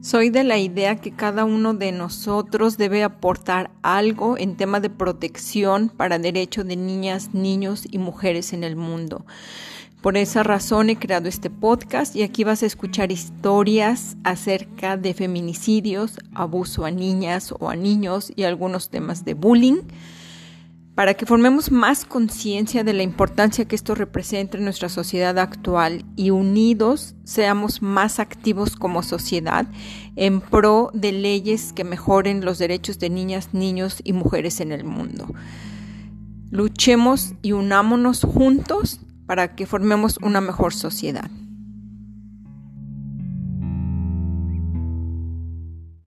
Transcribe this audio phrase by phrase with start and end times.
[0.00, 4.90] Soy de la idea que cada uno de nosotros debe aportar algo en tema de
[4.90, 9.26] protección para derecho de niñas, niños y mujeres en el mundo.
[10.00, 15.14] Por esa razón he creado este podcast y aquí vas a escuchar historias acerca de
[15.14, 19.82] feminicidios, abuso a niñas o a niños y algunos temas de bullying
[20.98, 26.04] para que formemos más conciencia de la importancia que esto representa en nuestra sociedad actual
[26.16, 29.68] y unidos seamos más activos como sociedad
[30.16, 34.82] en pro de leyes que mejoren los derechos de niñas, niños y mujeres en el
[34.82, 35.32] mundo.
[36.50, 41.30] Luchemos y unámonos juntos para que formemos una mejor sociedad.